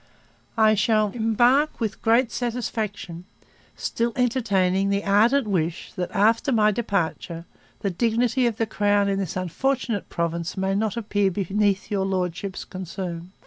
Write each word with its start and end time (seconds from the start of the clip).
I 0.57 0.73
shall 0.73 1.11
embark 1.11 1.79
with 1.79 2.01
great 2.01 2.31
satisfaction, 2.31 3.25
still 3.75 4.13
entertaining 4.15 4.89
the 4.89 5.03
ardent 5.05 5.45
wish 5.47 5.93
that, 5.93 6.09
after 6.09 6.51
my 6.51 6.71
departure, 6.71 7.45
the 7.81 7.91
dignity 7.91 8.47
of 8.47 8.57
the 8.57 8.65
Crown 8.65 9.07
in 9.07 9.19
this 9.19 9.35
unfortunate 9.35 10.09
Province 10.09 10.57
may 10.57 10.73
not 10.73 10.97
appear 10.97 11.29
beneath 11.29 11.91
your 11.91 12.07
Lordship's 12.07 12.65
concern.' 12.65 13.31